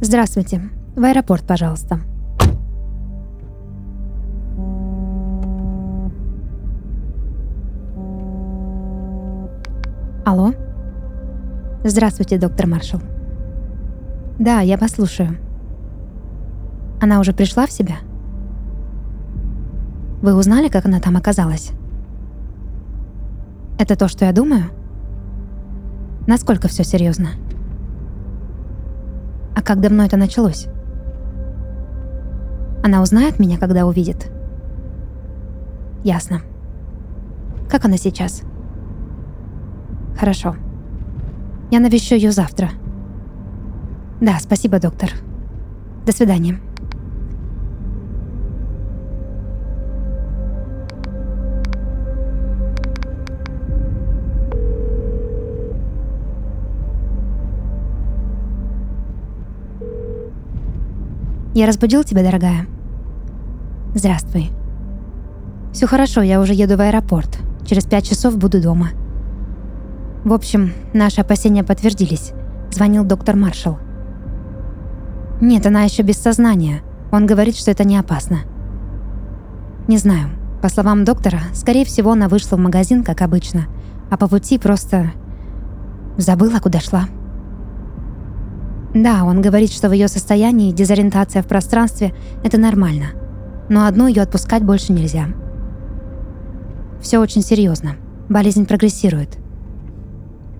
[0.00, 0.62] Здравствуйте.
[0.94, 1.98] В аэропорт, пожалуйста.
[10.24, 10.52] Алло?
[11.82, 13.00] Здравствуйте, доктор Маршалл.
[14.38, 15.36] Да, я послушаю.
[17.00, 17.96] Она уже пришла в себя?
[20.22, 21.72] Вы узнали, как она там оказалась?
[23.80, 24.66] Это то, что я думаю?
[26.28, 27.30] Насколько все серьезно?
[29.58, 30.68] А как давно это началось?
[32.84, 34.30] Она узнает меня, когда увидит?
[36.04, 36.42] Ясно.
[37.68, 38.42] Как она сейчас?
[40.16, 40.54] Хорошо.
[41.72, 42.70] Я навещу ее завтра.
[44.20, 45.10] Да, спасибо, доктор.
[46.06, 46.60] До свидания.
[61.58, 62.68] Я разбудил тебя, дорогая?
[63.92, 64.52] Здравствуй.
[65.72, 67.36] Все хорошо, я уже еду в аэропорт.
[67.66, 68.90] Через пять часов буду дома.
[70.24, 72.30] В общем, наши опасения подтвердились.
[72.70, 73.80] Звонил доктор Маршалл.
[75.40, 76.82] Нет, она еще без сознания.
[77.10, 78.42] Он говорит, что это не опасно.
[79.88, 80.28] Не знаю.
[80.62, 83.66] По словам доктора, скорее всего, она вышла в магазин, как обычно,
[84.10, 85.10] а по пути просто
[86.18, 87.08] забыла, куда шла.
[88.94, 93.08] Да, он говорит, что в ее состоянии дезориентация в пространстве– это нормально.
[93.68, 95.28] Но одну ее отпускать больше нельзя.
[97.00, 97.96] Все очень серьезно.
[98.28, 99.38] Болезнь прогрессирует.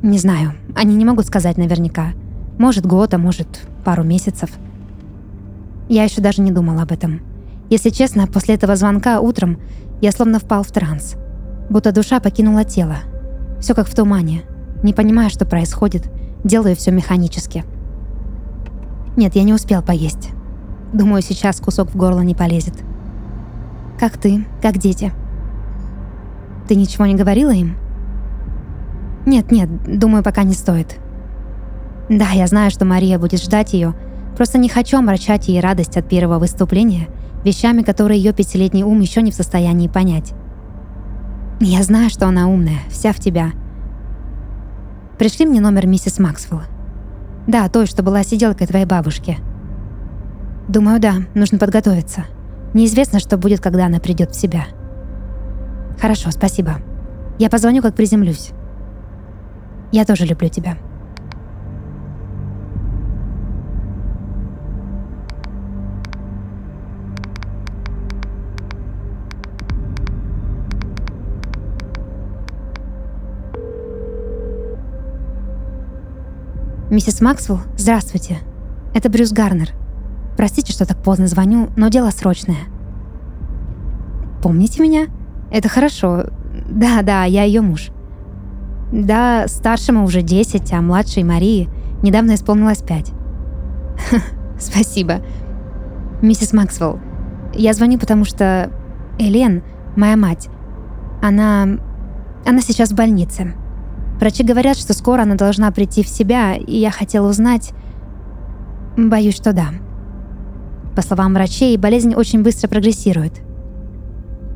[0.02, 2.12] Не знаю, они не могут сказать наверняка.
[2.58, 3.48] Может год, а может
[3.84, 4.50] пару месяцев.
[5.88, 7.22] Я еще даже не думала об этом.
[7.70, 9.58] Если честно, после этого звонка утром
[10.00, 11.16] я словно впал в транс.
[11.70, 12.97] Будто душа покинула тело.
[13.60, 14.42] Все как в тумане.
[14.82, 16.10] Не понимая, что происходит,
[16.44, 17.64] делаю все механически.
[19.18, 20.30] Нет, я не успел поесть.
[20.92, 22.74] Думаю, сейчас кусок в горло не полезет.
[23.98, 24.46] Как ты?
[24.62, 25.12] Как дети?
[26.68, 27.76] Ты ничего не говорила им?
[29.26, 31.00] Нет, нет, думаю, пока не стоит.
[32.08, 33.92] Да, я знаю, что Мария будет ждать ее.
[34.36, 37.08] Просто не хочу омрачать ей радость от первого выступления
[37.42, 40.32] вещами, которые ее пятилетний ум еще не в состоянии понять.
[41.58, 43.50] Я знаю, что она умная, вся в тебя.
[45.18, 46.62] Пришли мне номер миссис Максвелл.
[47.48, 49.38] Да, той, что была сиделкой твоей бабушки.
[50.69, 52.26] Думаю, да, нужно подготовиться.
[52.75, 54.66] Неизвестно, что будет, когда она придет в себя.
[55.98, 56.76] Хорошо, спасибо.
[57.38, 58.50] Я позвоню, как приземлюсь.
[59.92, 60.76] Я тоже люблю тебя.
[76.98, 78.38] «Миссис Максвелл, здравствуйте.
[78.92, 79.69] Это Брюс Гарнер.
[80.36, 82.56] Простите, что так поздно звоню, но дело срочное».
[84.42, 85.06] «Помните меня?
[85.53, 86.25] Это хорошо.
[86.69, 87.91] Да, да, я ее муж».
[88.91, 91.69] «Да, старшему уже 10, а младшей Марии
[92.03, 93.12] недавно исполнилось 5».
[94.58, 95.20] «Спасибо.
[96.20, 96.98] Миссис Максвелл,
[97.54, 98.72] я звоню, потому что
[99.20, 99.62] Элен,
[99.94, 100.48] моя мать,
[101.22, 101.78] она...
[102.44, 103.54] она сейчас в больнице».
[104.18, 107.72] Врачи говорят, что скоро она должна прийти в себя, и я хотела узнать...
[108.96, 109.68] Боюсь, что да.
[110.96, 113.34] По словам врачей, болезнь очень быстро прогрессирует.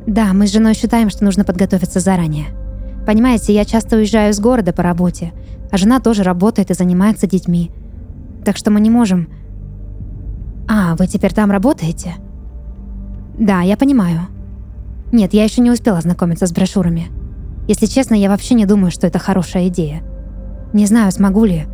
[0.05, 2.47] Да, мы с женой считаем, что нужно подготовиться заранее.
[3.07, 5.31] Понимаете, я часто уезжаю из города по работе,
[5.71, 7.71] а жена тоже работает и занимается детьми.
[8.43, 9.29] Так что мы не можем...
[10.67, 12.15] А, вы теперь там работаете?
[13.39, 14.27] Да, я понимаю.
[15.13, 17.07] Нет, я еще не успела ознакомиться с брошюрами.
[17.67, 20.03] Если честно, я вообще не думаю, что это хорошая идея.
[20.73, 21.65] Не знаю, смогу ли.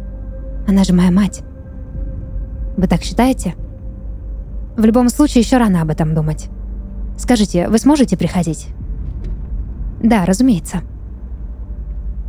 [0.68, 1.42] Она же моя мать.
[2.78, 3.56] Вы так считаете?
[4.78, 6.48] В любом случае, еще рано об этом думать.
[7.18, 8.68] Скажите, вы сможете приходить?
[10.02, 10.82] Да, разумеется.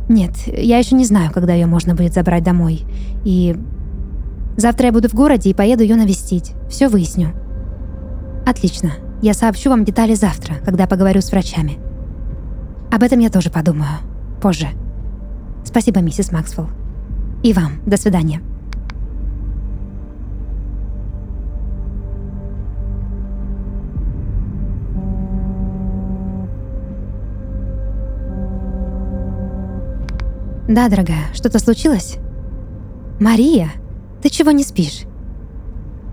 [0.09, 2.83] Нет, я еще не знаю, когда ее можно будет забрать домой.
[3.23, 3.55] И
[4.57, 6.53] завтра я буду в городе и поеду ее навестить.
[6.69, 7.33] Все выясню.
[8.45, 8.91] Отлично.
[9.21, 11.77] Я сообщу вам детали завтра, когда поговорю с врачами.
[12.91, 13.99] Об этом я тоже подумаю.
[14.41, 14.67] Позже.
[15.63, 16.67] Спасибо, миссис Максвелл.
[17.41, 17.81] И вам.
[17.85, 18.41] До свидания.
[30.67, 32.17] Да, дорогая, что-то случилось?
[33.19, 33.71] Мария,
[34.21, 35.03] ты чего не спишь?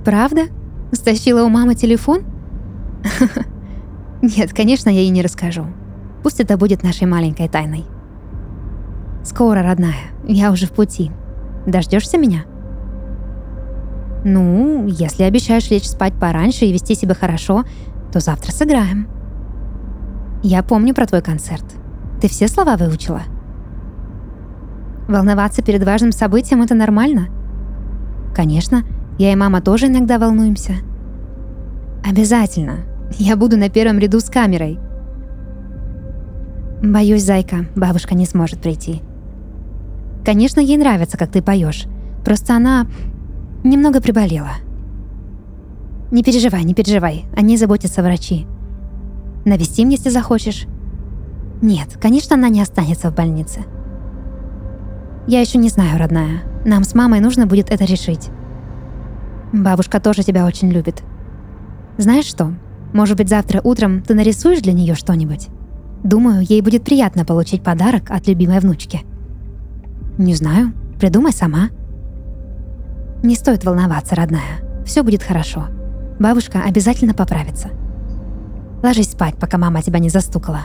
[0.05, 0.47] Правда?
[0.93, 2.23] Стащила у мамы телефон?
[4.23, 5.67] Нет, конечно, я ей не расскажу.
[6.23, 7.85] Пусть это будет нашей маленькой тайной.
[9.25, 11.11] Скоро, родная, я уже в пути.
[11.67, 12.45] Дождешься меня?
[14.25, 17.65] Ну, если обещаешь лечь спать пораньше и вести себя хорошо,
[18.13, 19.09] то завтра сыграем.
[20.43, 21.65] Я помню про твой концерт.
[22.21, 23.23] Ты все слова выучила?
[25.09, 27.29] Волноваться перед важным событием— это нормально?
[28.35, 28.85] Конечно,
[29.19, 30.75] я и мама тоже иногда волнуемся.
[32.05, 32.81] Обязательно.
[33.19, 34.79] Я буду на первом ряду с камерой.
[36.83, 39.03] Боюсь, зайка, бабушка не сможет прийти.
[40.25, 41.87] Конечно, ей нравится, как ты поешь.
[42.25, 42.87] Просто она
[43.65, 44.53] немного приболела.
[46.11, 48.47] Не переживай, не переживай, о ней заботятся врачи.
[49.45, 50.67] Навестим, если захочешь.
[51.61, 53.65] Нет, конечно, она не останется в больнице.
[55.27, 56.43] Я еще не знаю, родная.
[56.65, 58.29] Нам с мамой нужно будет это решить.
[59.53, 61.03] Бабушка тоже тебя очень любит.
[61.97, 62.55] Знаешь что?
[62.93, 65.49] Может быть, завтра утром ты нарисуешь для нее что-нибудь?
[66.05, 69.01] Думаю, ей будет приятно получить подарок от любимой внучки.
[70.17, 71.71] Не знаю, придумай сама.
[73.23, 74.85] Не стоит волноваться, родная.
[74.85, 75.67] Все будет хорошо.
[76.19, 77.71] Бабушка обязательно поправится.
[78.83, 80.63] Ложись спать, пока мама тебя не застукала.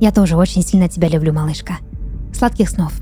[0.00, 1.74] Я тоже очень сильно тебя люблю, малышка.
[2.32, 2.92] Сладких снов.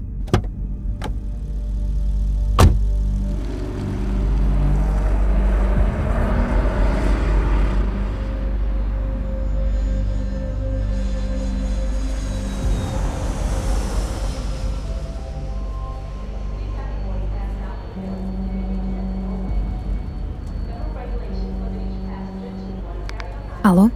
[23.66, 23.90] Алло?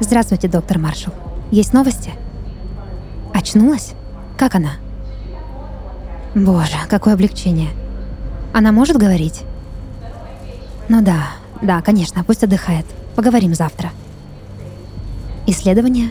[0.00, 1.14] Здравствуйте, доктор Маршал.
[1.52, 2.10] Есть новости?
[3.32, 3.92] Очнулась?
[4.36, 4.72] Как она?
[6.34, 7.68] Боже, какое облегчение.
[8.52, 9.42] Она может говорить?
[10.88, 11.28] Ну да,
[11.62, 12.84] да, конечно, пусть отдыхает.
[13.14, 13.90] Поговорим завтра.
[15.46, 16.08] Исследование?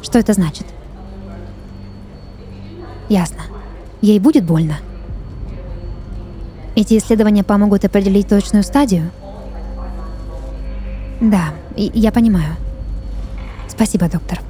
[0.00, 0.64] Что это значит?
[3.10, 3.42] Ясно.
[4.00, 4.78] Ей будет больно?
[6.76, 9.10] Эти исследования помогут определить точную стадию?
[11.20, 12.56] Да, я понимаю.
[13.68, 14.40] Спасибо, доктор.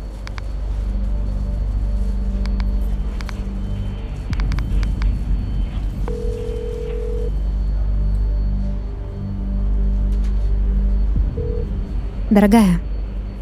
[12.30, 12.80] Дорогая,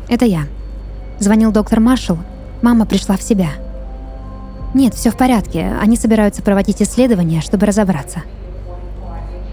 [0.09, 0.43] это я.
[1.19, 2.19] Звонил доктор Маршалл.
[2.61, 3.49] Мама пришла в себя.
[4.75, 5.73] Нет, все в порядке.
[5.81, 8.23] Они собираются проводить исследования, чтобы разобраться.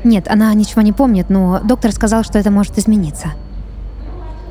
[0.04, 3.34] Нет, она ничего не помнит, но доктор сказал, что это может измениться.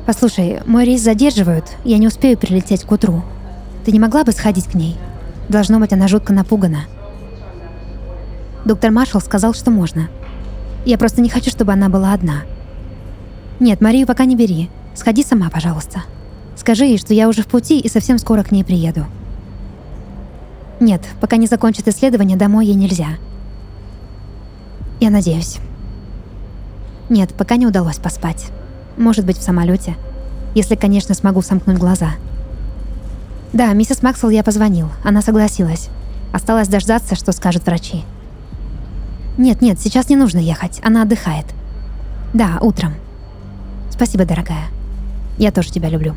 [0.09, 3.21] Послушай, мой рейс задерживают, я не успею прилететь к утру.
[3.85, 4.97] Ты не могла бы сходить к ней?
[5.49, 6.85] Должно быть, она жутко напугана.
[8.65, 10.09] Доктор Маршалл сказал, что можно.
[10.83, 12.41] Я просто не хочу, чтобы она была одна.
[13.59, 14.71] Нет, Марию пока не бери.
[14.95, 16.01] Сходи сама, пожалуйста.
[16.55, 19.05] Скажи ей, что я уже в пути и совсем скоро к ней приеду.
[20.79, 23.09] Нет, пока не закончит исследование, домой ей нельзя.
[24.99, 25.59] Я надеюсь.
[27.09, 28.47] Нет, пока не удалось поспать.
[28.99, 29.95] Может быть, в самолете.
[30.55, 32.11] Если, конечно, смогу сомкнуть глаза.
[33.53, 34.89] Да, миссис Максвелл я позвонил.
[35.03, 35.89] Она согласилась.
[36.33, 38.03] Осталось дождаться, что скажут врачи.
[39.37, 40.79] Нет, нет, сейчас не нужно ехать.
[40.83, 41.45] Она отдыхает.
[42.33, 42.93] Да, утром.
[43.89, 44.65] Спасибо, дорогая.
[45.37, 46.15] Я тоже тебя люблю.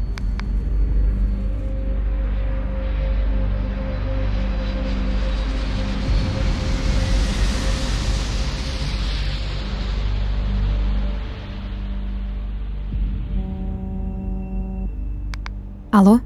[15.92, 16.20] Алло?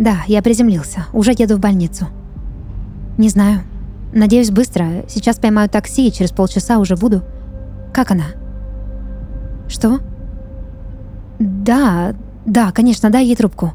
[0.00, 1.06] Да, я приземлился.
[1.12, 2.08] Уже еду в больницу.
[3.16, 3.60] Не знаю.
[4.12, 5.04] Надеюсь, быстро.
[5.08, 7.22] Сейчас поймаю такси и через полчаса уже буду.
[7.94, 8.24] Как она?
[9.68, 10.00] Что?
[11.38, 12.14] Да,
[12.44, 13.72] да, конечно, дай ей трубку.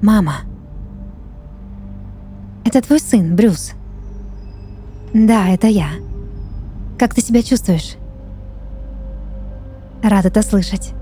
[0.00, 0.34] Мама.
[2.64, 3.72] Это твой сын, Брюс.
[5.12, 5.88] Да, это я.
[6.98, 7.96] Как ты себя чувствуешь?
[10.04, 10.95] Рад это слышать.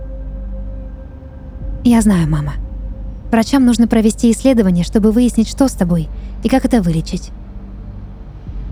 [1.85, 2.55] Я знаю, мама.
[3.31, 6.09] Врачам нужно провести исследование, чтобы выяснить, что с тобой
[6.43, 7.31] и как это вылечить.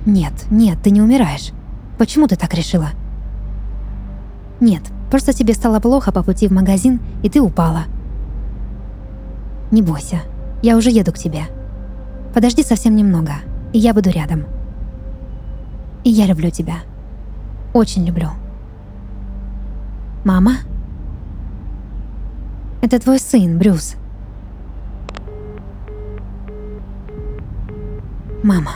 [0.07, 1.51] Нет, нет, ты не умираешь.
[1.99, 2.89] Почему ты так решила?
[4.61, 7.85] Нет, просто тебе стало плохо по пути в магазин, и ты упала.
[9.71, 10.23] Не бойся,
[10.63, 11.43] я уже еду к тебе.
[12.33, 13.33] Подожди совсем немного,
[13.75, 14.47] и я буду рядом.
[16.03, 16.77] И я люблю тебя.
[17.75, 18.31] Очень люблю.
[20.25, 20.55] Мама?
[22.83, 23.95] Это твой сын, Брюс.
[28.43, 28.73] Мама.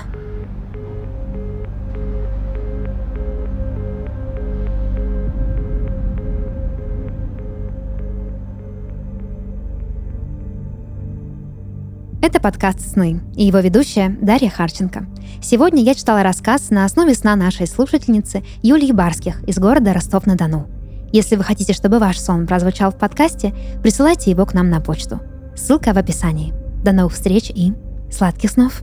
[12.23, 15.07] Это подкаст «Сны» и его ведущая Дарья Харченко.
[15.43, 20.75] Сегодня я читала рассказ на основе сна нашей слушательницы Юлии Барских из города Ростов-на-Дону.
[21.17, 25.19] Если вы хотите, чтобы ваш сон прозвучал в подкасте, присылайте его к нам на почту.
[25.57, 26.53] Ссылка в описании.
[26.85, 27.73] До новых встреч и
[28.13, 28.83] сладких снов!